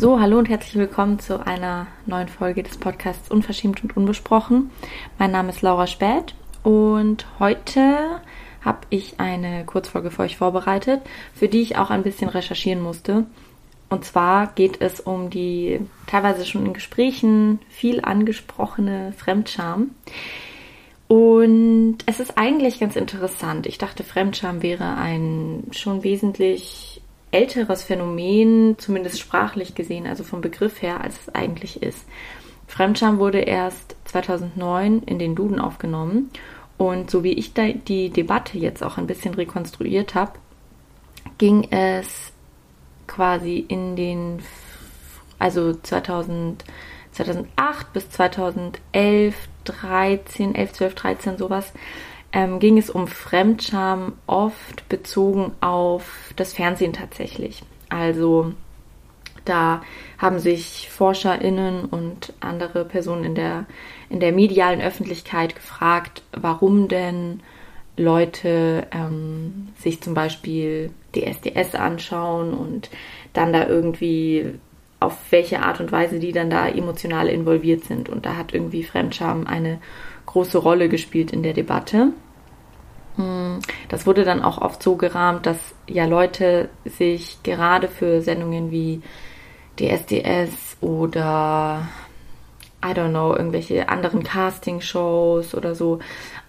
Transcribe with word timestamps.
So, 0.00 0.20
hallo 0.20 0.38
und 0.38 0.48
herzlich 0.48 0.76
willkommen 0.76 1.18
zu 1.18 1.44
einer 1.44 1.88
neuen 2.06 2.28
Folge 2.28 2.62
des 2.62 2.76
Podcasts 2.76 3.32
Unverschämt 3.32 3.82
und 3.82 3.96
Unbesprochen. 3.96 4.70
Mein 5.18 5.32
Name 5.32 5.48
ist 5.48 5.60
Laura 5.60 5.88
Späth 5.88 6.36
und 6.62 7.26
heute 7.40 8.20
habe 8.64 8.78
ich 8.90 9.18
eine 9.18 9.64
Kurzfolge 9.64 10.12
für 10.12 10.22
euch 10.22 10.36
vorbereitet, 10.36 11.00
für 11.34 11.48
die 11.48 11.62
ich 11.62 11.78
auch 11.78 11.90
ein 11.90 12.04
bisschen 12.04 12.28
recherchieren 12.28 12.80
musste. 12.80 13.26
Und 13.88 14.04
zwar 14.04 14.52
geht 14.54 14.80
es 14.80 15.00
um 15.00 15.30
die 15.30 15.80
teilweise 16.06 16.46
schon 16.46 16.64
in 16.64 16.74
Gesprächen 16.74 17.58
viel 17.68 18.00
angesprochene 18.00 19.12
Fremdscham. 19.16 19.90
Und 21.08 21.98
es 22.06 22.20
ist 22.20 22.38
eigentlich 22.38 22.78
ganz 22.78 22.94
interessant. 22.94 23.66
Ich 23.66 23.78
dachte, 23.78 24.04
Fremdscham 24.04 24.62
wäre 24.62 24.94
ein 24.94 25.64
schon 25.72 26.04
wesentlich 26.04 26.87
älteres 27.30 27.82
Phänomen, 27.82 28.76
zumindest 28.78 29.20
sprachlich 29.20 29.74
gesehen, 29.74 30.06
also 30.06 30.24
vom 30.24 30.40
Begriff 30.40 30.82
her, 30.82 31.00
als 31.02 31.20
es 31.20 31.34
eigentlich 31.34 31.82
ist. 31.82 32.06
Fremdscham 32.66 33.18
wurde 33.18 33.40
erst 33.40 33.96
2009 34.06 35.02
in 35.04 35.18
den 35.18 35.34
Duden 35.34 35.58
aufgenommen 35.58 36.30
und 36.76 37.10
so 37.10 37.24
wie 37.24 37.32
ich 37.32 37.52
die 37.54 38.10
Debatte 38.10 38.58
jetzt 38.58 38.84
auch 38.84 38.98
ein 38.98 39.06
bisschen 39.06 39.34
rekonstruiert 39.34 40.14
habe, 40.14 40.32
ging 41.38 41.66
es 41.70 42.32
quasi 43.06 43.64
in 43.68 43.96
den, 43.96 44.40
also 45.38 45.74
2000, 45.74 46.64
2008 47.12 47.92
bis 47.92 48.10
2011, 48.10 49.34
13, 49.64 50.54
11, 50.54 50.72
12, 50.72 50.94
13 50.94 51.38
sowas, 51.38 51.72
ähm, 52.32 52.58
ging 52.58 52.78
es 52.78 52.90
um 52.90 53.06
Fremdscham 53.06 54.14
oft 54.26 54.88
bezogen 54.88 55.52
auf 55.60 56.32
das 56.36 56.52
Fernsehen 56.52 56.92
tatsächlich. 56.92 57.62
Also 57.88 58.52
da 59.44 59.82
haben 60.18 60.38
sich 60.38 60.88
ForscherInnen 60.90 61.86
und 61.86 62.34
andere 62.40 62.84
Personen 62.84 63.24
in 63.24 63.34
der, 63.34 63.64
in 64.10 64.20
der 64.20 64.32
medialen 64.32 64.82
Öffentlichkeit 64.82 65.54
gefragt, 65.54 66.22
warum 66.32 66.88
denn 66.88 67.40
Leute 67.96 68.86
ähm, 68.92 69.68
sich 69.78 70.00
zum 70.02 70.14
Beispiel 70.14 70.90
DSDS 71.14 71.74
anschauen 71.74 72.52
und 72.52 72.90
dann 73.32 73.52
da 73.52 73.66
irgendwie 73.66 74.54
auf 75.00 75.16
welche 75.30 75.62
Art 75.62 75.80
und 75.80 75.92
Weise 75.92 76.18
die 76.18 76.32
dann 76.32 76.50
da 76.50 76.68
emotional 76.68 77.28
involviert 77.28 77.84
sind. 77.84 78.08
Und 78.08 78.26
da 78.26 78.36
hat 78.36 78.52
irgendwie 78.52 78.82
Fremdscham 78.82 79.46
eine 79.46 79.78
große 80.28 80.58
Rolle 80.58 80.88
gespielt 80.88 81.32
in 81.32 81.42
der 81.42 81.54
Debatte. 81.54 82.12
Hm, 83.16 83.60
das 83.88 84.06
wurde 84.06 84.24
dann 84.24 84.42
auch 84.42 84.58
oft 84.60 84.82
so 84.82 84.96
gerahmt, 84.96 85.46
dass 85.46 85.58
ja 85.88 86.04
Leute 86.04 86.68
sich 86.84 87.42
gerade 87.42 87.88
für 87.88 88.20
Sendungen 88.20 88.70
wie 88.70 89.02
DSDS 89.78 90.76
oder 90.80 91.88
I 92.84 92.90
don't 92.90 93.10
know, 93.10 93.34
irgendwelche 93.34 93.88
anderen 93.88 94.22
Casting-Shows 94.22 95.54
oder 95.54 95.74
so 95.74 95.98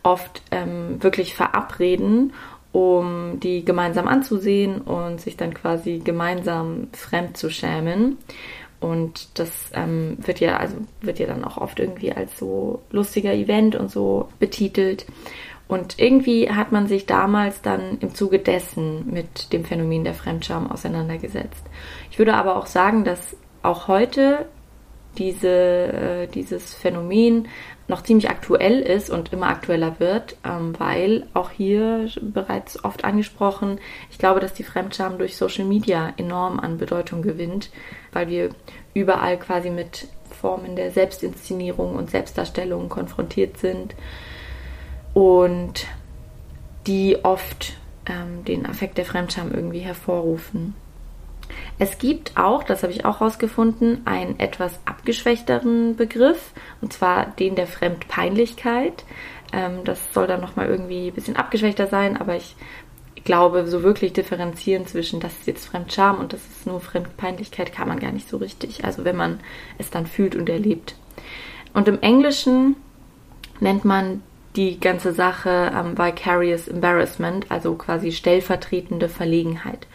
oft 0.03 0.43
ähm, 0.51 1.01
wirklich 1.01 1.33
verabreden, 1.33 2.33
um 2.71 3.39
die 3.39 3.65
gemeinsam 3.65 4.07
anzusehen 4.07 4.81
und 4.81 5.21
sich 5.21 5.37
dann 5.37 5.53
quasi 5.53 6.01
gemeinsam 6.03 6.89
fremd 6.93 7.37
zu 7.37 7.49
schämen. 7.49 8.17
Und 8.79 9.37
das 9.37 9.71
ähm, 9.73 10.17
wird 10.19 10.39
ja, 10.39 10.57
also 10.57 10.77
wird 11.01 11.19
ja 11.19 11.27
dann 11.27 11.43
auch 11.43 11.57
oft 11.57 11.79
irgendwie 11.79 12.13
als 12.13 12.37
so 12.37 12.81
lustiger 12.91 13.33
Event 13.33 13.75
und 13.75 13.91
so 13.91 14.29
betitelt. 14.39 15.05
Und 15.67 15.99
irgendwie 15.99 16.49
hat 16.49 16.71
man 16.71 16.87
sich 16.87 17.05
damals 17.05 17.61
dann 17.61 17.99
im 17.99 18.15
Zuge 18.15 18.39
dessen 18.39 19.11
mit 19.11 19.53
dem 19.53 19.65
Phänomen 19.65 20.03
der 20.03 20.15
Fremdscham 20.15 20.71
auseinandergesetzt. 20.71 21.63
Ich 22.09 22.17
würde 22.17 22.33
aber 22.33 22.55
auch 22.55 22.65
sagen, 22.65 23.03
dass 23.03 23.35
auch 23.61 23.87
heute 23.87 24.47
diese, 25.17 25.47
äh, 25.49 26.27
dieses 26.27 26.73
Phänomen 26.73 27.47
noch 27.89 28.03
ziemlich 28.03 28.29
aktuell 28.29 28.79
ist 28.79 29.09
und 29.09 29.33
immer 29.33 29.47
aktueller 29.47 29.99
wird, 29.99 30.37
ähm, 30.45 30.73
weil 30.77 31.27
auch 31.33 31.49
hier 31.49 32.07
bereits 32.21 32.83
oft 32.83 33.03
angesprochen, 33.03 33.79
ich 34.11 34.19
glaube, 34.19 34.39
dass 34.39 34.53
die 34.53 34.63
Fremdscham 34.63 35.17
durch 35.17 35.35
Social 35.35 35.65
Media 35.65 36.13
enorm 36.17 36.59
an 36.59 36.77
Bedeutung 36.77 37.21
gewinnt, 37.21 37.71
weil 38.13 38.29
wir 38.29 38.51
überall 38.93 39.37
quasi 39.37 39.71
mit 39.71 40.07
Formen 40.29 40.75
der 40.75 40.91
Selbstinszenierung 40.91 41.95
und 41.95 42.11
Selbstdarstellung 42.11 42.89
konfrontiert 42.89 43.57
sind 43.57 43.95
und 45.13 45.87
die 46.85 47.17
oft 47.23 47.73
ähm, 48.05 48.45
den 48.45 48.65
Affekt 48.65 48.97
der 48.99 49.05
Fremdscham 49.05 49.51
irgendwie 49.51 49.79
hervorrufen. 49.79 50.75
Es 51.79 51.97
gibt 51.97 52.37
auch, 52.37 52.63
das 52.63 52.83
habe 52.83 52.91
ich 52.91 53.05
auch 53.05 53.21
herausgefunden, 53.21 54.01
einen 54.05 54.37
etwas 54.37 54.79
abgeschwächteren 54.83 55.95
Begriff, 55.95 56.51
und 56.81 56.91
zwar 56.91 57.27
den 57.27 57.55
der 57.55 57.67
Fremdpeinlichkeit. 57.67 59.05
Ähm, 59.53 59.85
das 59.85 60.13
soll 60.13 60.27
dann 60.27 60.41
nochmal 60.41 60.67
irgendwie 60.67 61.07
ein 61.07 61.13
bisschen 61.13 61.37
abgeschwächter 61.37 61.87
sein, 61.87 62.17
aber 62.17 62.35
ich 62.35 62.55
glaube, 63.23 63.65
so 63.67 63.81
wirklich 63.81 64.11
differenzieren 64.11 64.87
zwischen 64.87 65.21
das 65.21 65.33
ist 65.33 65.47
jetzt 65.47 65.65
Fremdscham 65.67 66.19
und 66.19 66.33
das 66.33 66.41
ist 66.41 66.67
nur 66.67 66.81
Fremdpeinlichkeit 66.81 67.71
kann 67.71 67.87
man 67.87 67.99
gar 67.99 68.11
nicht 68.11 68.27
so 68.27 68.37
richtig. 68.37 68.83
Also 68.83 69.05
wenn 69.05 69.15
man 69.15 69.39
es 69.77 69.89
dann 69.89 70.05
fühlt 70.05 70.35
und 70.35 70.49
erlebt. 70.49 70.95
Und 71.73 71.87
im 71.87 72.01
Englischen 72.01 72.75
nennt 73.61 73.85
man 73.85 74.21
die 74.55 74.79
ganze 74.79 75.13
Sache 75.13 75.71
ähm, 75.73 75.97
Vicarious 75.97 76.67
Embarrassment, 76.67 77.49
also 77.49 77.75
quasi 77.75 78.11
stellvertretende 78.11 79.07
Verlegenheit. 79.07 79.87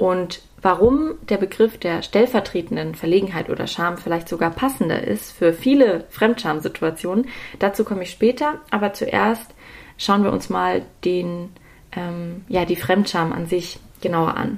Und 0.00 0.40
warum 0.62 1.16
der 1.28 1.36
Begriff 1.36 1.76
der 1.76 2.00
stellvertretenden 2.00 2.94
Verlegenheit 2.94 3.50
oder 3.50 3.66
Scham 3.66 3.98
vielleicht 3.98 4.30
sogar 4.30 4.48
passender 4.48 5.06
ist 5.06 5.30
für 5.30 5.52
viele 5.52 6.06
Fremdschamsituationen, 6.08 7.26
dazu 7.58 7.84
komme 7.84 8.04
ich 8.04 8.10
später. 8.10 8.54
Aber 8.70 8.94
zuerst 8.94 9.54
schauen 9.98 10.24
wir 10.24 10.32
uns 10.32 10.48
mal 10.48 10.86
den, 11.04 11.50
ähm, 11.92 12.46
ja, 12.48 12.64
die 12.64 12.76
Fremdscham 12.76 13.30
an 13.30 13.44
sich 13.44 13.78
genauer 14.00 14.38
an. 14.38 14.56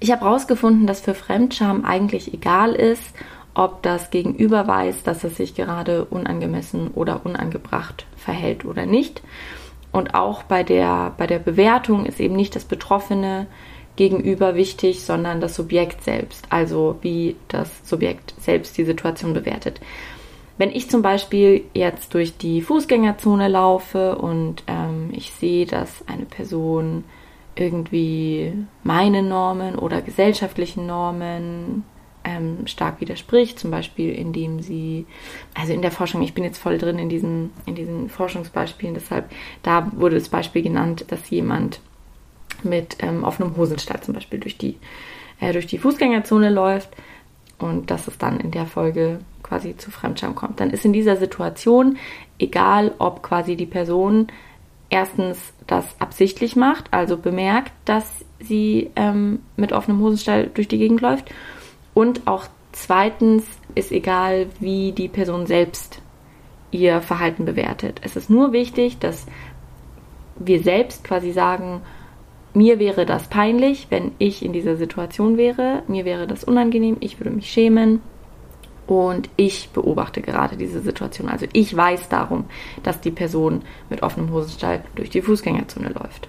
Ich 0.00 0.12
habe 0.12 0.26
herausgefunden, 0.26 0.86
dass 0.86 1.00
für 1.00 1.14
Fremdscham 1.14 1.86
eigentlich 1.86 2.34
egal 2.34 2.74
ist, 2.74 3.14
ob 3.54 3.82
das 3.82 4.10
Gegenüber 4.10 4.66
weiß, 4.66 5.02
dass 5.02 5.24
es 5.24 5.38
sich 5.38 5.54
gerade 5.54 6.04
unangemessen 6.04 6.88
oder 6.88 7.24
unangebracht 7.24 8.04
verhält 8.18 8.66
oder 8.66 8.84
nicht. 8.84 9.22
Und 9.92 10.14
auch 10.14 10.42
bei 10.42 10.62
der, 10.62 11.14
bei 11.16 11.26
der 11.26 11.38
Bewertung 11.38 12.04
ist 12.04 12.20
eben 12.20 12.36
nicht 12.36 12.54
das 12.54 12.66
Betroffene 12.66 13.46
gegenüber 13.96 14.54
wichtig, 14.54 15.02
sondern 15.02 15.40
das 15.40 15.54
Subjekt 15.54 16.02
selbst, 16.02 16.46
also 16.48 16.96
wie 17.02 17.36
das 17.48 17.70
Subjekt 17.84 18.34
selbst 18.40 18.78
die 18.78 18.84
Situation 18.84 19.34
bewertet. 19.34 19.80
Wenn 20.58 20.70
ich 20.70 20.90
zum 20.90 21.02
Beispiel 21.02 21.64
jetzt 21.74 22.12
durch 22.14 22.36
die 22.36 22.60
Fußgängerzone 22.60 23.48
laufe 23.48 24.18
und 24.18 24.62
ähm, 24.66 25.08
ich 25.12 25.32
sehe, 25.32 25.66
dass 25.66 26.06
eine 26.06 26.26
Person 26.26 27.04
irgendwie 27.54 28.52
meine 28.82 29.22
Normen 29.22 29.76
oder 29.76 30.02
gesellschaftlichen 30.02 30.86
Normen 30.86 31.84
ähm, 32.24 32.66
stark 32.66 33.00
widerspricht, 33.00 33.58
zum 33.58 33.70
Beispiel 33.70 34.12
indem 34.12 34.60
sie, 34.60 35.06
also 35.54 35.72
in 35.72 35.82
der 35.82 35.90
Forschung, 35.90 36.22
ich 36.22 36.34
bin 36.34 36.44
jetzt 36.44 36.58
voll 36.58 36.78
drin 36.78 36.98
in 36.98 37.08
diesen, 37.08 37.50
in 37.66 37.74
diesen 37.74 38.08
Forschungsbeispielen, 38.08 38.94
deshalb, 38.94 39.30
da 39.62 39.90
wurde 39.96 40.16
das 40.16 40.28
Beispiel 40.28 40.62
genannt, 40.62 41.06
dass 41.08 41.30
jemand 41.30 41.80
mit 42.64 42.98
ähm, 43.00 43.24
offenem 43.24 43.56
Hosenstall 43.56 44.00
zum 44.00 44.14
Beispiel 44.14 44.40
durch 44.40 44.58
die, 44.58 44.76
äh, 45.40 45.52
durch 45.52 45.66
die 45.66 45.78
Fußgängerzone 45.78 46.50
läuft 46.50 46.90
und 47.58 47.90
dass 47.90 48.08
es 48.08 48.18
dann 48.18 48.40
in 48.40 48.50
der 48.50 48.66
Folge 48.66 49.20
quasi 49.42 49.76
zu 49.76 49.90
Fremdscham 49.90 50.34
kommt. 50.34 50.60
Dann 50.60 50.70
ist 50.70 50.84
in 50.84 50.92
dieser 50.92 51.16
Situation 51.16 51.98
egal, 52.38 52.94
ob 52.98 53.22
quasi 53.22 53.56
die 53.56 53.66
Person 53.66 54.28
erstens 54.88 55.52
das 55.66 55.84
absichtlich 56.00 56.56
macht, 56.56 56.92
also 56.92 57.16
bemerkt, 57.16 57.72
dass 57.84 58.24
sie 58.40 58.90
ähm, 58.96 59.40
mit 59.56 59.72
offenem 59.72 60.00
Hosenstall 60.00 60.50
durch 60.52 60.68
die 60.68 60.78
Gegend 60.78 61.00
läuft 61.00 61.32
und 61.94 62.26
auch 62.26 62.46
zweitens 62.72 63.44
ist 63.74 63.92
egal, 63.92 64.46
wie 64.58 64.92
die 64.92 65.08
Person 65.08 65.46
selbst 65.46 66.00
ihr 66.70 67.00
Verhalten 67.00 67.44
bewertet. 67.44 68.00
Es 68.02 68.16
ist 68.16 68.30
nur 68.30 68.52
wichtig, 68.52 68.98
dass 68.98 69.26
wir 70.36 70.62
selbst 70.62 71.04
quasi 71.04 71.32
sagen, 71.32 71.82
mir 72.52 72.78
wäre 72.78 73.06
das 73.06 73.28
peinlich, 73.28 73.86
wenn 73.90 74.12
ich 74.18 74.44
in 74.44 74.52
dieser 74.52 74.76
Situation 74.76 75.36
wäre. 75.36 75.82
Mir 75.86 76.04
wäre 76.04 76.26
das 76.26 76.44
unangenehm, 76.44 76.96
ich 77.00 77.20
würde 77.20 77.30
mich 77.30 77.50
schämen. 77.50 78.00
Und 78.86 79.30
ich 79.36 79.70
beobachte 79.70 80.20
gerade 80.20 80.56
diese 80.56 80.80
Situation. 80.80 81.28
Also 81.28 81.46
ich 81.52 81.76
weiß 81.76 82.08
darum, 82.08 82.46
dass 82.82 83.00
die 83.00 83.12
Person 83.12 83.62
mit 83.88 84.02
offenem 84.02 84.32
Hosenstall 84.32 84.82
durch 84.96 85.10
die 85.10 85.22
Fußgängerzone 85.22 85.90
läuft. 85.90 86.28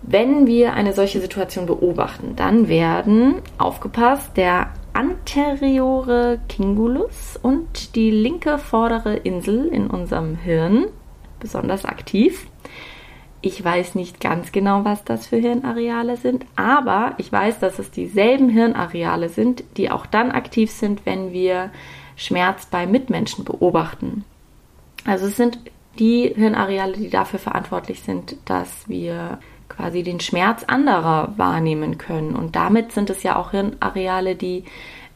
Wenn 0.00 0.46
wir 0.46 0.72
eine 0.72 0.94
solche 0.94 1.20
Situation 1.20 1.66
beobachten, 1.66 2.34
dann 2.36 2.68
werden, 2.68 3.42
aufgepasst, 3.58 4.36
der 4.36 4.70
anteriore 4.94 6.38
Kingulus 6.48 7.38
und 7.42 7.94
die 7.94 8.10
linke 8.10 8.56
vordere 8.56 9.16
Insel 9.16 9.66
in 9.66 9.88
unserem 9.88 10.36
Hirn 10.36 10.86
besonders 11.40 11.84
aktiv. 11.84 12.46
Ich 13.42 13.62
weiß 13.62 13.94
nicht 13.94 14.20
ganz 14.20 14.50
genau, 14.50 14.84
was 14.84 15.04
das 15.04 15.26
für 15.26 15.36
Hirnareale 15.36 16.16
sind, 16.16 16.44
aber 16.56 17.14
ich 17.18 17.30
weiß, 17.30 17.58
dass 17.60 17.78
es 17.78 17.90
dieselben 17.90 18.48
Hirnareale 18.48 19.28
sind, 19.28 19.62
die 19.76 19.90
auch 19.90 20.06
dann 20.06 20.32
aktiv 20.32 20.70
sind, 20.70 21.06
wenn 21.06 21.32
wir 21.32 21.70
Schmerz 22.16 22.66
bei 22.66 22.86
Mitmenschen 22.86 23.44
beobachten. 23.44 24.24
Also 25.04 25.26
es 25.26 25.36
sind 25.36 25.58
die 25.98 26.32
Hirnareale, 26.34 26.94
die 26.94 27.10
dafür 27.10 27.38
verantwortlich 27.38 28.02
sind, 28.02 28.36
dass 28.46 28.88
wir 28.88 29.38
quasi 29.68 30.02
den 30.02 30.20
Schmerz 30.20 30.64
anderer 30.64 31.34
wahrnehmen 31.36 31.98
können. 31.98 32.34
Und 32.34 32.56
damit 32.56 32.92
sind 32.92 33.10
es 33.10 33.22
ja 33.22 33.36
auch 33.36 33.50
Hirnareale, 33.50 34.34
die 34.34 34.64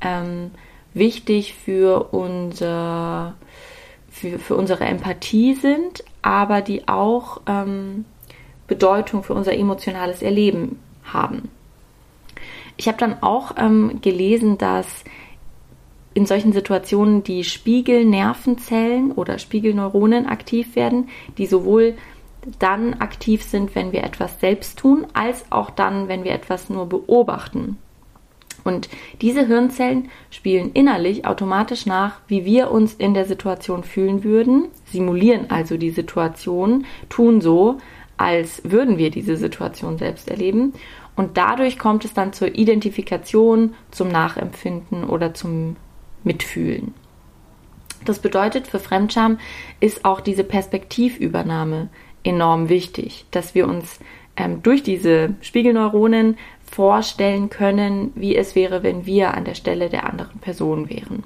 ähm, 0.01 0.51
wichtig 0.95 1.55
für, 1.55 2.13
unser, 2.13 3.35
für, 4.11 4.39
für 4.39 4.57
unsere 4.57 4.85
Empathie 4.85 5.55
sind, 5.55 6.05
aber 6.23 6.61
die 6.61 6.89
auch 6.89 7.41
ähm, 7.47 8.05
Bedeutung 8.67 9.23
für 9.23 9.35
unser 9.35 9.55
emotionales 9.55 10.23
Erleben 10.23 10.79
haben. 11.05 11.49
Ich 12.77 12.89
habe 12.89 12.99
dann 12.99 13.23
auch 13.23 13.57
ähm, 13.59 14.01
gelesen, 14.01 14.59
dass 14.59 15.05
in 16.15 16.27
solchen 16.27 16.53
Situationen 16.53 17.23
die 17.23 17.45
Spiegelnervenzellen 17.45 19.13
oder 19.13 19.39
Spiegelneuronen 19.39 20.27
aktiv 20.27 20.75
werden, 20.77 21.09
die 21.39 21.47
sowohl 21.47 21.95
dann 22.59 22.95
aktiv 22.95 23.43
sind, 23.43 23.75
wenn 23.75 23.93
wir 23.93 24.03
etwas 24.03 24.41
selbst 24.41 24.79
tun, 24.79 25.07
als 25.13 25.45
auch 25.51 25.71
dann, 25.71 26.09
wenn 26.09 26.25
wir 26.25 26.33
etwas 26.33 26.71
nur 26.71 26.87
beobachten. 26.89 27.79
Und 28.65 28.89
diese 29.21 29.47
Hirnzellen 29.47 30.09
spielen 30.31 30.73
innerlich 30.73 31.27
automatisch 31.27 31.87
nach, 31.87 32.21
wie 32.29 32.45
wir 32.45 32.71
uns 32.71 32.95
in 32.95 33.15
der 33.15 33.25
Situation 33.25 33.85
fühlen 33.85 34.25
würden, 34.25 34.69
simulieren 34.87 35.51
also 35.51 35.77
die 35.77 35.91
Situation, 35.91 36.87
tun 37.09 37.41
so, 37.41 37.79
als 38.17 38.63
würden 38.65 38.99
wir 38.99 39.11
diese 39.11 39.37
Situation 39.37 39.97
selbst 39.97 40.31
erleben. 40.31 40.75
Und 41.17 41.37
dadurch 41.37 41.79
kommt 41.79 42.05
es 42.05 42.13
dann 42.13 42.33
zur 42.33 42.55
Identifikation, 42.55 43.75
zum 43.91 44.09
Nachempfinden 44.09 45.05
oder 45.05 45.35
zum 45.35 45.77
Mitfühlen. 46.23 46.95
Das 48.05 48.19
bedeutet, 48.19 48.67
für 48.67 48.79
Fremdscham 48.79 49.39
ist 49.81 50.05
auch 50.05 50.21
diese 50.21 50.45
Perspektivübernahme 50.45 51.89
enorm 52.25 52.69
wichtig, 52.69 53.27
dass 53.31 53.55
wir 53.55 53.69
uns 53.69 54.01
ähm, 54.41 54.63
durch 54.63 54.83
diese 54.83 55.35
Spiegelneuronen 55.41 56.39
vorstellen 56.65 57.51
können, 57.51 58.13
wie 58.15 58.37
es 58.37 58.55
wäre, 58.55 58.83
wenn 58.83 59.05
wir 59.05 59.35
an 59.35 59.45
der 59.45 59.55
Stelle 59.55 59.91
der 59.91 60.09
anderen 60.09 60.39
Person 60.39 60.89
wären. 60.89 61.25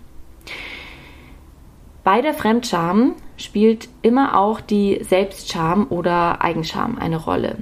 Bei 2.03 2.21
der 2.21 2.35
Fremdscham 2.35 3.15
spielt 3.37 3.89
immer 4.03 4.39
auch 4.39 4.61
die 4.61 4.99
Selbstscham 5.03 5.87
oder 5.91 6.43
Eigenscham 6.43 6.99
eine 6.99 7.17
Rolle. 7.17 7.59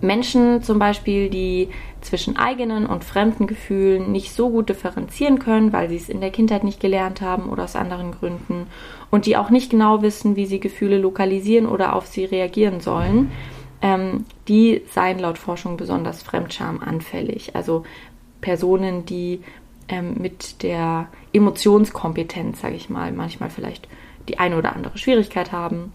Menschen 0.00 0.62
zum 0.62 0.78
Beispiel, 0.78 1.30
die 1.30 1.68
zwischen 2.00 2.36
eigenen 2.36 2.86
und 2.86 3.04
fremden 3.04 3.46
Gefühlen 3.46 4.12
nicht 4.12 4.32
so 4.32 4.50
gut 4.50 4.68
differenzieren 4.68 5.38
können, 5.38 5.72
weil 5.72 5.88
sie 5.88 5.96
es 5.96 6.08
in 6.08 6.20
der 6.20 6.30
Kindheit 6.30 6.62
nicht 6.62 6.80
gelernt 6.80 7.20
haben 7.20 7.48
oder 7.48 7.64
aus 7.64 7.76
anderen 7.76 8.12
Gründen 8.12 8.66
und 9.10 9.26
die 9.26 9.36
auch 9.36 9.50
nicht 9.50 9.70
genau 9.70 10.02
wissen, 10.02 10.36
wie 10.36 10.46
sie 10.46 10.60
Gefühle 10.60 10.98
lokalisieren 10.98 11.66
oder 11.66 11.94
auf 11.94 12.06
sie 12.06 12.26
reagieren 12.26 12.80
sollen, 12.80 13.32
ähm, 13.84 14.24
die 14.48 14.80
seien 14.94 15.18
laut 15.18 15.36
Forschung 15.36 15.76
besonders 15.76 16.22
fremdschamanfällig. 16.22 17.54
Also 17.54 17.84
Personen, 18.40 19.04
die 19.04 19.42
ähm, 19.88 20.14
mit 20.18 20.62
der 20.62 21.08
Emotionskompetenz, 21.34 22.62
sage 22.62 22.76
ich 22.76 22.88
mal, 22.88 23.12
manchmal 23.12 23.50
vielleicht 23.50 23.86
die 24.26 24.38
eine 24.38 24.56
oder 24.56 24.74
andere 24.74 24.96
Schwierigkeit 24.96 25.52
haben 25.52 25.92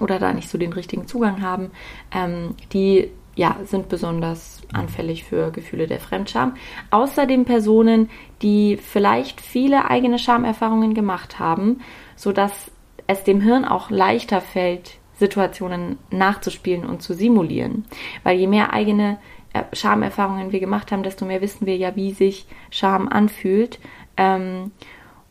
oder 0.00 0.18
da 0.18 0.32
nicht 0.32 0.50
so 0.50 0.58
den 0.58 0.72
richtigen 0.72 1.06
Zugang 1.06 1.40
haben, 1.40 1.70
ähm, 2.12 2.56
die 2.72 3.12
ja, 3.36 3.58
sind 3.62 3.88
besonders 3.88 4.62
anfällig 4.72 5.22
für 5.22 5.52
Gefühle 5.52 5.86
der 5.86 6.00
Fremdscham. 6.00 6.56
Außerdem 6.90 7.44
Personen, 7.44 8.10
die 8.42 8.76
vielleicht 8.76 9.40
viele 9.40 9.88
eigene 9.88 10.18
Schamerfahrungen 10.18 10.94
gemacht 10.94 11.38
haben, 11.38 11.80
sodass 12.16 12.72
es 13.06 13.22
dem 13.22 13.40
Hirn 13.40 13.64
auch 13.64 13.90
leichter 13.90 14.40
fällt, 14.40 14.98
Situationen 15.18 15.98
nachzuspielen 16.10 16.84
und 16.84 17.02
zu 17.02 17.14
simulieren. 17.14 17.84
Weil 18.22 18.38
je 18.38 18.46
mehr 18.46 18.72
eigene 18.72 19.18
äh, 19.52 19.64
Schamerfahrungen 19.72 20.52
wir 20.52 20.60
gemacht 20.60 20.92
haben, 20.92 21.02
desto 21.02 21.24
mehr 21.24 21.40
wissen 21.40 21.66
wir 21.66 21.76
ja, 21.76 21.96
wie 21.96 22.12
sich 22.12 22.46
Scham 22.70 23.08
anfühlt. 23.08 23.78
Ähm, 24.16 24.72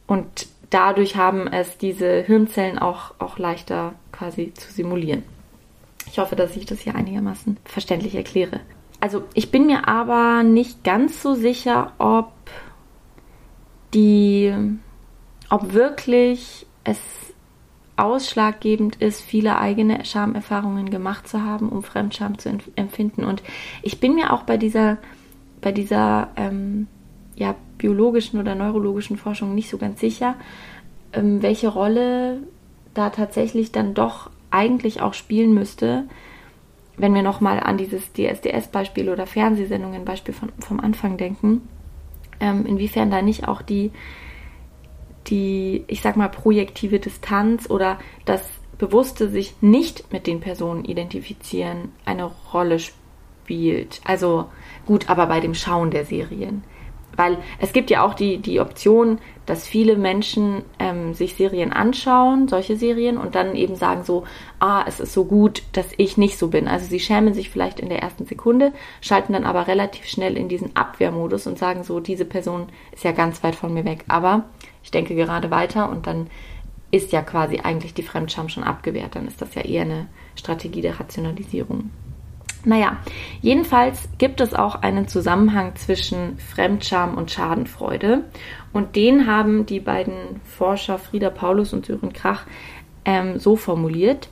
und 0.07 0.47
dadurch 0.69 1.15
haben 1.15 1.47
es 1.47 1.77
diese 1.77 2.21
Hirnzellen 2.21 2.79
auch, 2.79 3.13
auch 3.19 3.37
leichter 3.37 3.93
quasi 4.11 4.53
zu 4.53 4.71
simulieren. 4.71 5.23
Ich 6.09 6.19
hoffe, 6.19 6.35
dass 6.35 6.55
ich 6.55 6.65
das 6.65 6.79
hier 6.79 6.95
einigermaßen 6.95 7.57
verständlich 7.65 8.15
erkläre. 8.15 8.61
Also 8.99 9.23
ich 9.33 9.51
bin 9.51 9.67
mir 9.67 9.87
aber 9.87 10.43
nicht 10.43 10.83
ganz 10.83 11.21
so 11.21 11.35
sicher, 11.35 11.91
ob 11.97 12.31
die, 13.93 14.53
ob 15.49 15.73
wirklich 15.73 16.65
es 16.83 16.99
ausschlaggebend 17.97 18.95
ist, 18.97 19.21
viele 19.21 19.57
eigene 19.57 20.05
Schamerfahrungen 20.05 20.89
gemacht 20.89 21.27
zu 21.27 21.43
haben, 21.43 21.69
um 21.69 21.83
Fremdscham 21.83 22.37
zu 22.37 22.57
empfinden. 22.75 23.23
Und 23.23 23.43
ich 23.81 23.99
bin 23.99 24.15
mir 24.15 24.31
auch 24.31 24.43
bei 24.43 24.57
dieser, 24.57 24.97
bei 25.61 25.71
dieser 25.71 26.29
ähm, 26.35 26.87
ja, 27.35 27.55
biologischen 27.77 28.39
oder 28.39 28.55
neurologischen 28.55 29.17
Forschung 29.17 29.55
nicht 29.55 29.69
so 29.69 29.77
ganz 29.77 29.99
sicher, 29.99 30.35
ähm, 31.13 31.41
welche 31.41 31.69
Rolle 31.69 32.39
da 32.93 33.09
tatsächlich 33.09 33.71
dann 33.71 33.93
doch 33.93 34.29
eigentlich 34.51 35.01
auch 35.01 35.13
spielen 35.13 35.53
müsste, 35.53 36.05
wenn 36.97 37.13
wir 37.13 37.21
nochmal 37.21 37.59
an 37.59 37.77
dieses 37.77 38.13
DSDS-Beispiel 38.13 39.09
oder 39.09 39.27
Fernsehsendungen-Beispiel 39.27 40.33
vom 40.59 40.79
Anfang 40.79 41.17
denken, 41.17 41.67
ähm, 42.39 42.65
inwiefern 42.65 43.11
da 43.11 43.21
nicht 43.21 43.47
auch 43.47 43.61
die, 43.61 43.91
die, 45.29 45.83
ich 45.87 46.01
sag 46.01 46.17
mal, 46.17 46.29
projektive 46.29 46.99
Distanz 46.99 47.69
oder 47.69 47.99
das 48.25 48.41
bewusste 48.77 49.29
sich 49.29 49.55
nicht 49.61 50.11
mit 50.11 50.27
den 50.27 50.39
Personen 50.39 50.85
identifizieren 50.85 51.91
eine 52.05 52.31
Rolle 52.53 52.79
spielt. 52.79 54.01
Also 54.05 54.45
gut, 54.85 55.09
aber 55.09 55.27
bei 55.27 55.39
dem 55.39 55.55
Schauen 55.55 55.91
der 55.91 56.05
Serien. 56.05 56.63
Weil 57.15 57.39
es 57.57 57.73
gibt 57.73 57.89
ja 57.89 58.05
auch 58.05 58.13
die, 58.13 58.37
die 58.37 58.59
Option, 58.59 59.17
dass 59.47 59.65
viele 59.65 59.97
Menschen 59.97 60.61
ähm, 60.77 61.15
sich 61.15 61.33
Serien 61.33 61.73
anschauen, 61.73 62.47
solche 62.47 62.75
Serien, 62.77 63.17
und 63.17 63.33
dann 63.33 63.55
eben 63.55 63.75
sagen 63.75 64.03
so, 64.03 64.25
ah, 64.59 64.83
es 64.85 64.99
ist 64.99 65.13
so 65.13 65.25
gut, 65.25 65.63
dass 65.71 65.87
ich 65.97 66.17
nicht 66.17 66.37
so 66.37 66.49
bin. 66.49 66.67
Also 66.67 66.85
sie 66.85 66.99
schämen 66.99 67.33
sich 67.33 67.49
vielleicht 67.49 67.79
in 67.79 67.89
der 67.89 68.03
ersten 68.03 68.27
Sekunde, 68.27 68.71
schalten 69.01 69.33
dann 69.33 69.45
aber 69.45 69.65
relativ 69.65 70.05
schnell 70.05 70.37
in 70.37 70.47
diesen 70.47 70.75
Abwehrmodus 70.75 71.47
und 71.47 71.57
sagen 71.57 71.83
so, 71.83 71.99
diese 71.99 72.25
Person 72.25 72.67
ist 72.91 73.03
ja 73.03 73.13
ganz 73.13 73.41
weit 73.41 73.55
von 73.55 73.73
mir 73.73 73.83
weg. 73.83 74.05
Aber 74.07 74.43
ich 74.83 74.91
denke 74.91 75.15
gerade 75.15 75.51
weiter 75.51 75.89
und 75.89 76.07
dann 76.07 76.27
ist 76.91 77.11
ja 77.11 77.21
quasi 77.21 77.59
eigentlich 77.59 77.93
die 77.93 78.03
Fremdscham 78.03 78.49
schon 78.49 78.63
abgewehrt. 78.63 79.15
Dann 79.15 79.27
ist 79.27 79.41
das 79.41 79.55
ja 79.55 79.61
eher 79.61 79.81
eine 79.81 80.07
Strategie 80.35 80.81
der 80.81 80.99
Rationalisierung. 80.99 81.89
Naja, 82.63 82.97
jedenfalls 83.41 84.09
gibt 84.17 84.41
es 84.41 84.53
auch 84.53 84.75
einen 84.75 85.07
Zusammenhang 85.07 85.75
zwischen 85.75 86.37
Fremdscham 86.37 87.15
und 87.15 87.31
Schadenfreude. 87.31 88.23
Und 88.73 88.95
den 88.95 89.27
haben 89.27 89.65
die 89.65 89.79
beiden 89.79 90.41
Forscher 90.43 90.97
Frieda 90.97 91.29
Paulus 91.29 91.73
und 91.73 91.85
Sören 91.85 92.13
Krach 92.13 92.45
ähm, 93.05 93.39
so 93.39 93.55
formuliert. 93.55 94.29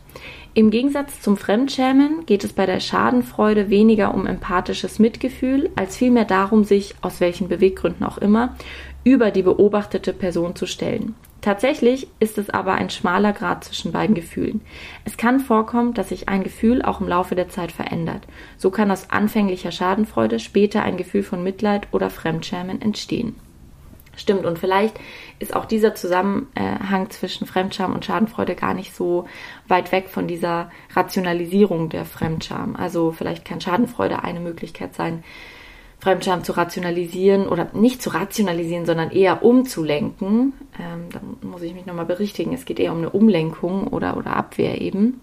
Im 0.58 0.70
Gegensatz 0.70 1.20
zum 1.20 1.36
Fremdschämen 1.36 2.26
geht 2.26 2.46
es 2.46 2.54
bei 2.54 2.66
der 2.66 2.80
Schadenfreude 2.80 3.70
weniger 3.70 4.14
um 4.14 4.26
empathisches 4.26 5.00
Mitgefühl, 5.00 5.70
als 5.76 5.98
vielmehr 5.98 6.24
darum, 6.24 6.64
sich, 6.64 6.96
aus 7.02 7.20
welchen 7.20 7.50
Beweggründen 7.50 8.06
auch 8.06 8.18
immer, 8.18 8.56
über 9.04 9.32
die 9.32 9.42
beobachtete 9.42 10.14
Person 10.14 10.56
zu 10.56 10.66
stellen. 10.66 11.14
Tatsächlich 11.42 12.08
ist 12.22 12.38
es 12.38 12.50
aber 12.50 12.76
ein 12.76 12.90
schmaler 12.90 13.34
Grad 13.34 13.66
zwischen 13.66 13.92
beiden 13.92 14.16
Gefühlen. 14.16 14.62
Es 15.04 15.18
kann 15.18 15.42
vorkommen, 15.42 15.94
dass 15.94 16.08
sich 16.08 16.30
ein 16.30 16.44
Gefühl 16.44 16.82
auch 16.82 17.02
im 17.02 17.10
Laufe 17.10 17.36
der 17.36 17.50
Zeit 17.50 17.74
verändert. 17.74 18.22
So 18.58 18.72
kann 18.72 18.90
aus 18.92 19.10
anfänglicher 19.10 19.74
Schadenfreude 19.74 20.40
später 20.40 20.84
ein 20.84 20.96
Gefühl 20.96 21.24
von 21.24 21.44
Mitleid 21.44 21.90
oder 21.92 22.10
Fremdschämen 22.10 22.82
entstehen. 22.82 23.36
Stimmt, 24.16 24.46
und 24.46 24.60
vielleicht 24.60 25.00
ist 25.40 25.56
auch 25.56 25.66
dieser 25.66 25.96
Zusammenhang 25.96 27.10
zwischen 27.10 27.46
Fremdscham 27.46 27.94
und 27.94 28.06
Schadenfreude 28.06 28.56
gar 28.56 28.74
nicht 28.74 28.96
so 28.96 29.28
weit 29.68 29.92
weg 29.92 30.10
von 30.10 30.28
dieser 30.28 30.72
Rationalisierung 30.94 31.90
der 31.90 32.06
Fremdscham. 32.06 32.76
Also 32.76 33.12
vielleicht 33.12 33.46
kann 33.46 33.62
Schadenfreude 33.62 34.24
eine 34.24 34.40
Möglichkeit 34.40 34.96
sein, 34.96 35.24
Fremdscham 36.00 36.44
zu 36.44 36.52
rationalisieren 36.52 37.48
oder 37.48 37.70
nicht 37.74 38.02
zu 38.02 38.12
rationalisieren, 38.12 38.86
sondern 38.86 39.12
eher 39.12 39.44
umzulenken. 39.44 40.54
Ähm, 40.80 41.10
da 41.12 41.20
muss 41.42 41.64
ich 41.64 41.74
mich 41.74 41.86
nochmal 41.86 42.06
berichtigen. 42.06 42.54
Es 42.54 42.66
geht 42.66 42.80
eher 42.80 42.92
um 42.92 43.00
eine 43.00 43.10
Umlenkung 43.10 43.88
oder, 43.88 44.16
oder 44.18 44.36
Abwehr 44.36 44.82
eben. 44.82 45.20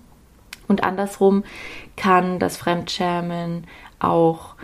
Und 0.69 0.83
andersrum 0.83 1.45
kann 1.97 2.39
das 2.39 2.57
Fremdschämen 2.57 3.67
auch 4.01 4.55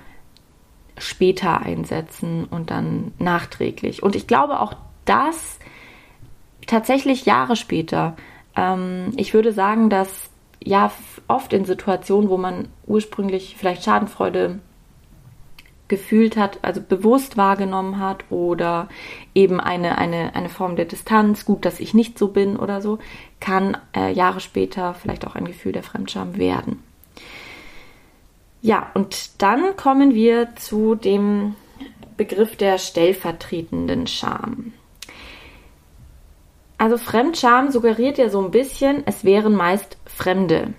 später 0.98 1.60
einsetzen 1.60 2.44
und 2.44 2.70
dann 2.70 3.12
nachträglich. 3.18 4.02
Und 4.02 4.16
ich 4.16 4.26
glaube 4.26 4.60
auch 4.60 4.74
das 5.04 5.58
tatsächlich 6.66 7.24
Jahre 7.24 7.56
später. 7.56 8.16
Ähm, 8.56 9.12
ich 9.16 9.34
würde 9.34 9.52
sagen, 9.52 9.90
dass 9.90 10.30
ja 10.62 10.92
oft 11.28 11.52
in 11.52 11.64
Situationen, 11.64 12.30
wo 12.30 12.36
man 12.36 12.68
ursprünglich 12.86 13.56
vielleicht 13.58 13.84
Schadenfreude 13.84 14.58
gefühlt 15.88 16.36
hat, 16.36 16.58
also 16.62 16.82
bewusst 16.82 17.36
wahrgenommen 17.36 17.98
hat 17.98 18.24
oder 18.30 18.88
eben 19.34 19.58
eine, 19.58 19.96
eine, 19.96 20.34
eine 20.36 20.50
Form 20.50 20.76
der 20.76 20.84
Distanz, 20.84 21.46
gut, 21.46 21.64
dass 21.64 21.80
ich 21.80 21.94
nicht 21.94 22.18
so 22.18 22.28
bin 22.28 22.56
oder 22.56 22.82
so, 22.82 22.98
kann 23.40 23.76
äh, 23.96 24.12
Jahre 24.12 24.40
später 24.40 24.94
vielleicht 24.94 25.26
auch 25.26 25.34
ein 25.34 25.46
Gefühl 25.46 25.72
der 25.72 25.82
Fremdscham 25.82 26.36
werden. 26.36 26.82
Ja, 28.60 28.90
und 28.94 29.42
dann 29.42 29.76
kommen 29.76 30.14
wir 30.14 30.56
zu 30.56 30.94
dem 30.94 31.54
Begriff 32.16 32.56
der 32.56 32.78
stellvertretenden 32.78 34.06
Scham. 34.06 34.72
Also 36.76 36.96
Fremdscham 36.96 37.70
suggeriert 37.70 38.18
ja 38.18 38.28
so 38.28 38.40
ein 38.40 38.50
bisschen, 38.50 39.02
es 39.06 39.24
wären 39.24 39.54
meist 39.54 39.96
Fremde, 40.06 40.74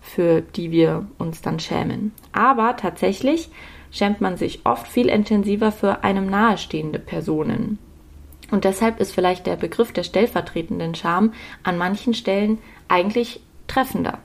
für 0.00 0.40
die 0.40 0.70
wir 0.70 1.06
uns 1.18 1.42
dann 1.42 1.60
schämen. 1.60 2.12
Aber 2.32 2.76
tatsächlich 2.76 3.50
schämt 3.90 4.20
man 4.20 4.36
sich 4.36 4.64
oft 4.64 4.88
viel 4.88 5.08
intensiver 5.08 5.70
für 5.70 6.02
einem 6.02 6.28
nahestehende 6.28 6.98
Personen. 6.98 7.78
Und 8.50 8.64
deshalb 8.64 9.00
ist 9.00 9.12
vielleicht 9.12 9.46
der 9.46 9.56
Begriff 9.56 9.92
der 9.92 10.02
stellvertretenden 10.02 10.94
Scham 10.94 11.32
an 11.62 11.78
manchen 11.78 12.14
Stellen 12.14 12.58
eigentlich 12.88 13.40
treffender. 13.72 14.18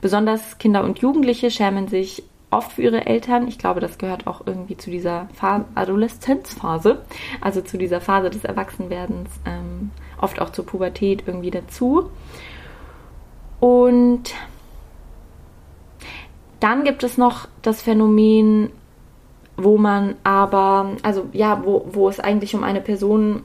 Besonders 0.00 0.58
Kinder 0.58 0.84
und 0.84 0.98
Jugendliche 1.00 1.50
schämen 1.50 1.88
sich 1.88 2.22
oft 2.50 2.72
für 2.72 2.82
ihre 2.82 3.06
Eltern. 3.06 3.48
Ich 3.48 3.58
glaube, 3.58 3.80
das 3.80 3.98
gehört 3.98 4.26
auch 4.26 4.46
irgendwie 4.46 4.76
zu 4.76 4.90
dieser 4.90 5.28
Adoleszenzphase, 5.74 7.02
also 7.40 7.60
zu 7.60 7.76
dieser 7.76 8.00
Phase 8.00 8.30
des 8.30 8.44
Erwachsenwerdens, 8.44 9.30
ähm, 9.44 9.90
oft 10.20 10.40
auch 10.40 10.50
zur 10.50 10.64
Pubertät 10.64 11.24
irgendwie 11.26 11.50
dazu. 11.50 12.10
Und 13.60 14.34
dann 16.60 16.84
gibt 16.84 17.02
es 17.02 17.18
noch 17.18 17.48
das 17.62 17.82
Phänomen, 17.82 18.70
wo 19.56 19.78
man 19.78 20.16
aber, 20.22 20.96
also 21.02 21.26
ja, 21.32 21.64
wo, 21.64 21.86
wo 21.90 22.08
es 22.08 22.20
eigentlich 22.20 22.54
um 22.54 22.62
eine 22.62 22.80
Person 22.80 23.44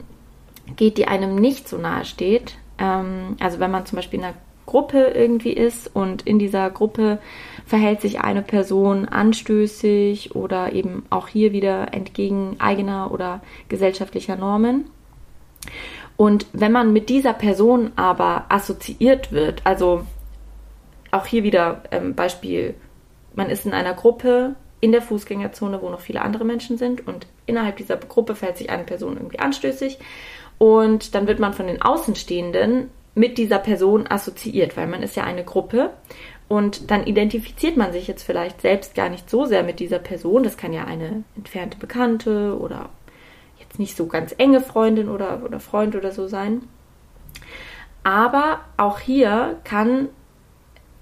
geht, 0.76 0.98
die 0.98 1.08
einem 1.08 1.34
nicht 1.36 1.68
so 1.68 1.78
nahe 1.78 2.04
steht. 2.04 2.54
Ähm, 2.78 3.36
also 3.40 3.58
wenn 3.58 3.70
man 3.70 3.86
zum 3.86 3.96
Beispiel 3.96 4.20
in 4.20 4.26
einer 4.26 4.36
Gruppe 4.66 5.12
irgendwie 5.14 5.52
ist 5.52 5.94
und 5.94 6.22
in 6.22 6.38
dieser 6.38 6.70
Gruppe 6.70 7.18
verhält 7.66 8.00
sich 8.00 8.20
eine 8.20 8.42
Person 8.42 9.08
anstößig 9.08 10.34
oder 10.34 10.72
eben 10.72 11.04
auch 11.10 11.28
hier 11.28 11.52
wieder 11.52 11.92
entgegen 11.92 12.56
eigener 12.58 13.10
oder 13.12 13.40
gesellschaftlicher 13.68 14.36
Normen. 14.36 14.90
Und 16.16 16.46
wenn 16.52 16.72
man 16.72 16.92
mit 16.92 17.08
dieser 17.08 17.32
Person 17.32 17.92
aber 17.96 18.46
assoziiert 18.48 19.32
wird, 19.32 19.62
also 19.64 20.06
auch 21.10 21.26
hier 21.26 21.42
wieder 21.42 21.82
ähm, 21.90 22.14
Beispiel, 22.14 22.74
man 23.34 23.50
ist 23.50 23.66
in 23.66 23.72
einer 23.72 23.94
Gruppe 23.94 24.54
in 24.80 24.92
der 24.92 25.02
Fußgängerzone, 25.02 25.80
wo 25.80 25.88
noch 25.88 26.00
viele 26.00 26.22
andere 26.22 26.44
Menschen 26.44 26.76
sind 26.76 27.06
und 27.06 27.26
innerhalb 27.46 27.76
dieser 27.76 27.96
Gruppe 27.96 28.34
verhält 28.34 28.58
sich 28.58 28.70
eine 28.70 28.84
Person 28.84 29.16
irgendwie 29.16 29.38
anstößig 29.38 29.98
und 30.58 31.14
dann 31.14 31.26
wird 31.26 31.38
man 31.38 31.54
von 31.54 31.66
den 31.66 31.82
Außenstehenden 31.82 32.90
mit 33.14 33.38
dieser 33.38 33.58
Person 33.58 34.06
assoziiert, 34.08 34.76
weil 34.76 34.86
man 34.86 35.02
ist 35.02 35.16
ja 35.16 35.24
eine 35.24 35.44
Gruppe 35.44 35.90
und 36.48 36.90
dann 36.90 37.06
identifiziert 37.06 37.76
man 37.76 37.92
sich 37.92 38.06
jetzt 38.08 38.24
vielleicht 38.24 38.60
selbst 38.60 38.94
gar 38.94 39.08
nicht 39.08 39.30
so 39.30 39.46
sehr 39.46 39.62
mit 39.62 39.80
dieser 39.80 39.98
Person. 39.98 40.42
Das 40.42 40.56
kann 40.56 40.72
ja 40.72 40.84
eine 40.84 41.24
entfernte 41.36 41.78
Bekannte 41.78 42.58
oder 42.58 42.90
jetzt 43.58 43.78
nicht 43.78 43.96
so 43.96 44.06
ganz 44.06 44.34
enge 44.36 44.60
Freundin 44.60 45.08
oder, 45.08 45.42
oder 45.44 45.60
Freund 45.60 45.96
oder 45.96 46.12
so 46.12 46.28
sein. 46.28 46.62
Aber 48.04 48.60
auch 48.76 48.98
hier 48.98 49.60
kann 49.64 50.08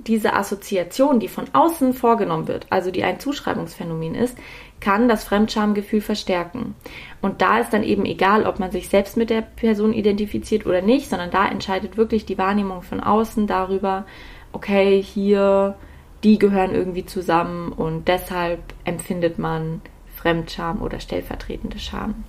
diese 0.06 0.34
Assoziation, 0.34 1.20
die 1.20 1.28
von 1.28 1.46
außen 1.52 1.92
vorgenommen 1.92 2.48
wird, 2.48 2.66
also 2.70 2.90
die 2.90 3.04
ein 3.04 3.20
Zuschreibungsphänomen 3.20 4.14
ist, 4.14 4.36
kann 4.80 5.08
das 5.08 5.24
Fremdschamgefühl 5.24 6.00
verstärken. 6.00 6.74
Und 7.20 7.42
da 7.42 7.58
ist 7.58 7.72
dann 7.72 7.82
eben 7.82 8.04
egal, 8.06 8.46
ob 8.46 8.58
man 8.58 8.70
sich 8.70 8.88
selbst 8.88 9.16
mit 9.16 9.30
der 9.30 9.42
Person 9.42 9.92
identifiziert 9.92 10.66
oder 10.66 10.82
nicht, 10.82 11.10
sondern 11.10 11.30
da 11.30 11.46
entscheidet 11.46 11.96
wirklich 11.96 12.24
die 12.24 12.38
Wahrnehmung 12.38 12.82
von 12.82 13.00
außen 13.00 13.46
darüber, 13.46 14.06
okay, 14.52 15.02
hier, 15.02 15.76
die 16.24 16.38
gehören 16.38 16.74
irgendwie 16.74 17.04
zusammen 17.04 17.72
und 17.72 18.08
deshalb 18.08 18.60
empfindet 18.84 19.38
man 19.38 19.82
Fremdscham 20.16 20.82
oder 20.82 21.00
stellvertretende 21.00 21.78
Scham. 21.78 22.24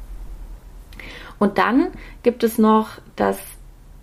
Und 1.39 1.57
dann 1.57 1.87
gibt 2.23 2.43
es 2.43 2.57
noch 2.57 2.99
das 3.15 3.39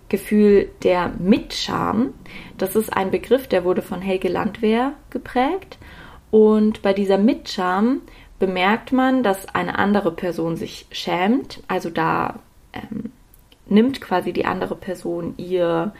Gefühl 0.09 0.69
der 0.83 1.13
Mitscham. 1.19 2.13
Das 2.57 2.75
ist 2.75 2.91
ein 2.91 3.11
Begriff, 3.11 3.47
der 3.47 3.63
wurde 3.63 3.81
von 3.81 4.01
Helge 4.01 4.27
Landwehr 4.27 4.93
geprägt. 5.09 5.77
Und 6.31 6.81
bei 6.81 6.93
dieser 6.93 7.17
Mitscham 7.17 8.01
bemerkt 8.39 8.91
man, 8.91 9.23
dass 9.23 9.53
eine 9.53 9.77
andere 9.77 10.11
Person 10.11 10.55
sich 10.55 10.87
schämt. 10.91 11.61
Also 11.67 11.89
da 11.89 12.39
ähm, 12.73 13.11
nimmt 13.67 14.01
quasi 14.01 14.33
die 14.33 14.45
andere 14.45 14.75
Person 14.75 15.35
ihr 15.37 15.93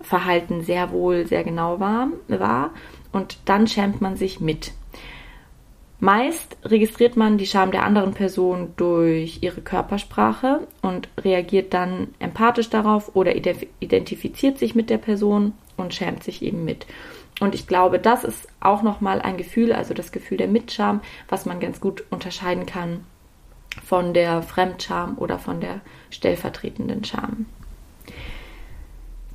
Verhalten 0.00 0.62
sehr 0.62 0.90
wohl, 0.90 1.26
sehr 1.26 1.44
genau 1.44 1.78
wahr, 1.78 2.08
wahr 2.28 2.70
und 3.12 3.38
dann 3.44 3.66
schämt 3.66 4.00
man 4.00 4.16
sich 4.16 4.40
mit. 4.40 4.72
Meist 6.04 6.56
registriert 6.64 7.16
man 7.16 7.38
die 7.38 7.46
Scham 7.46 7.70
der 7.70 7.84
anderen 7.84 8.12
Person 8.12 8.72
durch 8.76 9.38
ihre 9.40 9.60
Körpersprache 9.60 10.66
und 10.80 11.08
reagiert 11.16 11.72
dann 11.72 12.08
empathisch 12.18 12.68
darauf 12.68 13.14
oder 13.14 13.36
identifiziert 13.36 14.58
sich 14.58 14.74
mit 14.74 14.90
der 14.90 14.98
Person 14.98 15.52
und 15.76 15.94
schämt 15.94 16.24
sich 16.24 16.42
eben 16.42 16.64
mit. 16.64 16.88
Und 17.38 17.54
ich 17.54 17.68
glaube, 17.68 18.00
das 18.00 18.24
ist 18.24 18.48
auch 18.58 18.82
nochmal 18.82 19.22
ein 19.22 19.36
Gefühl, 19.36 19.72
also 19.72 19.94
das 19.94 20.10
Gefühl 20.10 20.38
der 20.38 20.48
Mitscham, 20.48 21.02
was 21.28 21.46
man 21.46 21.60
ganz 21.60 21.80
gut 21.80 22.02
unterscheiden 22.10 22.66
kann 22.66 23.04
von 23.84 24.12
der 24.12 24.42
Fremdscham 24.42 25.16
oder 25.18 25.38
von 25.38 25.60
der 25.60 25.82
stellvertretenden 26.10 27.04
Scham. 27.04 27.46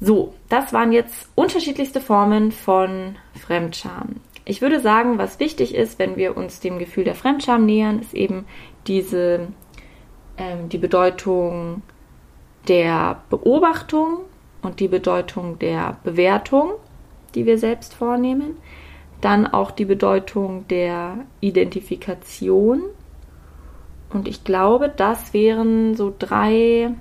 So, 0.01 0.33
das 0.49 0.73
waren 0.73 0.91
jetzt 0.91 1.29
unterschiedlichste 1.33 2.01
Formen 2.01 2.51
von 2.51 3.15
Fremdscham. 3.39 4.17
Ich 4.49 4.61
würde 4.61 4.79
sagen, 4.79 5.17
was 5.17 5.41
wichtig 5.41 5.75
ist, 5.75 5.99
wenn 5.99 6.15
wir 6.15 6.37
uns 6.37 6.61
dem 6.61 6.79
Gefühl 6.79 7.03
der 7.03 7.15
Fremdscham 7.15 7.65
nähern, 7.65 7.99
ist 7.99 8.13
eben 8.13 8.45
diese 8.87 9.49
ähm, 10.37 10.69
die 10.69 10.77
Bedeutung 10.77 11.81
der 12.69 13.23
Beobachtung 13.29 14.19
und 14.61 14.79
die 14.79 14.87
Bedeutung 14.87 15.59
der 15.59 15.97
Bewertung, 16.05 16.71
die 17.35 17.45
wir 17.45 17.57
selbst 17.57 17.93
vornehmen. 17.93 18.55
Dann 19.19 19.47
auch 19.47 19.69
die 19.69 19.83
Bedeutung 19.83 20.65
der 20.69 21.25
Identifikation. 21.41 22.83
Und 24.13 24.29
ich 24.29 24.45
glaube, 24.45 24.87
das 24.95 25.33
wären 25.33 25.95
so 25.97 26.13
drei 26.17 26.91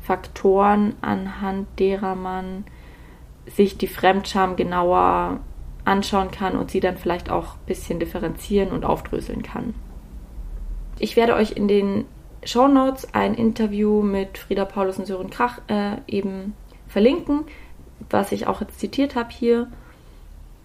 Faktoren, 0.00 0.96
anhand 1.00 1.68
derer 1.78 2.16
man 2.16 2.64
sich 3.46 3.78
die 3.78 3.86
Fremdscham 3.86 4.56
genauer 4.56 5.38
anschauen 5.88 6.30
kann 6.30 6.56
und 6.56 6.70
sie 6.70 6.80
dann 6.80 6.96
vielleicht 6.96 7.30
auch 7.30 7.54
ein 7.54 7.66
bisschen 7.66 7.98
differenzieren 7.98 8.70
und 8.70 8.84
aufdröseln 8.84 9.42
kann. 9.42 9.74
Ich 10.98 11.16
werde 11.16 11.34
euch 11.34 11.52
in 11.52 11.68
den 11.68 12.04
Show 12.44 12.68
Notes 12.68 13.14
ein 13.14 13.34
Interview 13.34 14.02
mit 14.02 14.38
Frieda 14.38 14.64
Paulus 14.64 14.98
und 14.98 15.06
Sören 15.06 15.30
Krach 15.30 15.60
äh, 15.68 15.96
eben 16.06 16.54
verlinken, 16.86 17.44
was 18.10 18.32
ich 18.32 18.46
auch 18.46 18.60
jetzt 18.60 18.78
zitiert 18.78 19.14
habe 19.16 19.30
hier. 19.30 19.68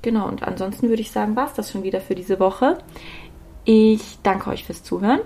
Genau, 0.01 0.27
und 0.27 0.43
ansonsten 0.43 0.89
würde 0.89 1.01
ich 1.01 1.11
sagen, 1.11 1.35
war 1.35 1.47
es 1.47 1.53
das 1.53 1.71
schon 1.71 1.83
wieder 1.83 2.01
für 2.01 2.15
diese 2.15 2.39
Woche. 2.39 2.77
Ich 3.63 4.19
danke 4.23 4.49
euch 4.49 4.65
fürs 4.65 4.83
Zuhören. 4.83 5.21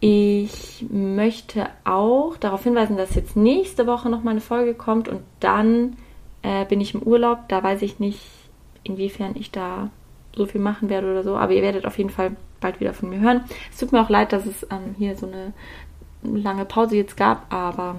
Ich 0.00 0.84
möchte 0.90 1.68
auch 1.84 2.36
darauf 2.36 2.64
hinweisen, 2.64 2.96
dass 2.96 3.14
jetzt 3.14 3.36
nächste 3.36 3.86
Woche 3.86 4.10
noch 4.10 4.22
mal 4.22 4.32
eine 4.32 4.40
Folge 4.40 4.74
kommt 4.74 5.08
und 5.08 5.22
dann 5.40 5.96
äh, 6.42 6.66
bin 6.66 6.80
ich 6.80 6.94
im 6.94 7.02
Urlaub. 7.02 7.48
Da 7.48 7.62
weiß 7.62 7.80
ich 7.82 8.00
nicht, 8.00 8.20
inwiefern 8.84 9.32
ich 9.34 9.50
da 9.50 9.90
so 10.36 10.46
viel 10.46 10.60
machen 10.60 10.88
werde 10.88 11.10
oder 11.10 11.22
so. 11.22 11.36
Aber 11.36 11.52
ihr 11.52 11.62
werdet 11.62 11.86
auf 11.86 11.98
jeden 11.98 12.10
Fall 12.10 12.36
bald 12.60 12.80
wieder 12.80 12.94
von 12.94 13.10
mir 13.10 13.20
hören. 13.20 13.42
Es 13.72 13.78
tut 13.78 13.92
mir 13.92 14.00
auch 14.00 14.10
leid, 14.10 14.32
dass 14.32 14.46
es 14.46 14.66
ähm, 14.70 14.94
hier 14.96 15.16
so 15.16 15.26
eine 15.26 15.52
lange 16.22 16.64
Pause 16.64 16.96
jetzt 16.96 17.16
gab, 17.16 17.52
aber 17.52 17.96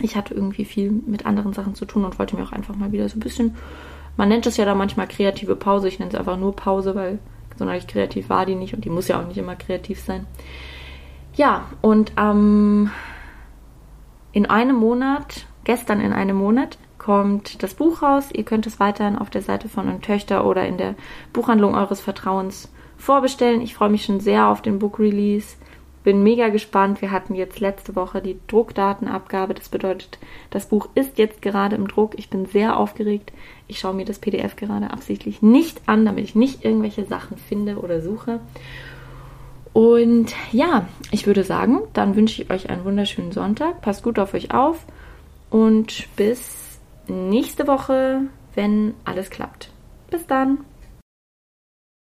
ich 0.00 0.16
hatte 0.16 0.34
irgendwie 0.34 0.64
viel 0.64 0.90
mit 0.90 1.26
anderen 1.26 1.52
Sachen 1.52 1.74
zu 1.74 1.84
tun 1.84 2.04
und 2.04 2.18
wollte 2.18 2.36
mir 2.36 2.42
auch 2.42 2.52
einfach 2.52 2.74
mal 2.74 2.92
wieder 2.92 3.08
so 3.08 3.16
ein 3.16 3.20
bisschen, 3.20 3.56
man 4.16 4.28
nennt 4.28 4.46
es 4.46 4.56
ja 4.56 4.64
da 4.64 4.74
manchmal 4.74 5.08
kreative 5.08 5.56
Pause, 5.56 5.88
ich 5.88 5.98
nenne 5.98 6.10
es 6.10 6.18
einfach 6.18 6.36
nur 6.36 6.54
Pause, 6.54 6.94
weil 6.94 7.18
sonderlich 7.56 7.86
kreativ 7.86 8.28
war 8.28 8.46
die 8.46 8.54
nicht 8.54 8.74
und 8.74 8.84
die 8.84 8.90
muss 8.90 9.08
ja 9.08 9.20
auch 9.20 9.26
nicht 9.26 9.38
immer 9.38 9.56
kreativ 9.56 10.00
sein. 10.00 10.26
Ja, 11.34 11.66
und 11.80 12.12
ähm, 12.16 12.90
in 14.32 14.46
einem 14.46 14.76
Monat, 14.76 15.46
gestern 15.64 16.00
in 16.00 16.12
einem 16.12 16.36
Monat, 16.36 16.78
kommt 17.08 17.62
das 17.62 17.72
Buch 17.72 18.02
raus. 18.02 18.28
Ihr 18.34 18.44
könnt 18.44 18.66
es 18.66 18.80
weiterhin 18.80 19.16
auf 19.16 19.30
der 19.30 19.40
Seite 19.40 19.70
von 19.70 19.88
und 19.88 20.04
Töchter 20.04 20.44
oder 20.44 20.66
in 20.66 20.76
der 20.76 20.94
Buchhandlung 21.32 21.74
eures 21.74 22.02
Vertrauens 22.02 22.70
vorbestellen. 22.98 23.62
Ich 23.62 23.74
freue 23.74 23.88
mich 23.88 24.04
schon 24.04 24.20
sehr 24.20 24.48
auf 24.48 24.60
den 24.60 24.78
Book 24.78 24.98
Release. 24.98 25.56
bin 26.04 26.22
mega 26.22 26.50
gespannt. 26.50 27.00
Wir 27.00 27.10
hatten 27.10 27.34
jetzt 27.34 27.60
letzte 27.60 27.96
Woche 27.96 28.20
die 28.20 28.38
Druckdatenabgabe. 28.48 29.54
Das 29.54 29.70
bedeutet, 29.70 30.18
das 30.50 30.66
Buch 30.66 30.90
ist 30.94 31.16
jetzt 31.16 31.40
gerade 31.40 31.76
im 31.76 31.88
Druck. 31.88 32.12
Ich 32.18 32.28
bin 32.28 32.44
sehr 32.44 32.76
aufgeregt. 32.76 33.32
Ich 33.68 33.78
schaue 33.78 33.94
mir 33.94 34.04
das 34.04 34.18
PDF 34.18 34.56
gerade 34.56 34.90
absichtlich 34.90 35.40
nicht 35.40 35.80
an, 35.86 36.04
damit 36.04 36.24
ich 36.24 36.34
nicht 36.34 36.62
irgendwelche 36.62 37.06
Sachen 37.06 37.38
finde 37.38 37.78
oder 37.78 38.02
suche. 38.02 38.40
Und 39.72 40.34
ja, 40.52 40.86
ich 41.10 41.26
würde 41.26 41.42
sagen, 41.42 41.80
dann 41.94 42.16
wünsche 42.16 42.42
ich 42.42 42.50
euch 42.50 42.68
einen 42.68 42.84
wunderschönen 42.84 43.32
Sonntag. 43.32 43.80
Passt 43.80 44.02
gut 44.02 44.18
auf 44.18 44.34
euch 44.34 44.52
auf 44.52 44.84
und 45.48 46.06
bis 46.14 46.67
nächste 47.08 47.66
Woche, 47.66 48.22
wenn 48.54 48.94
alles 49.04 49.30
klappt. 49.30 49.70
Bis 50.10 50.26
dann. 50.26 50.58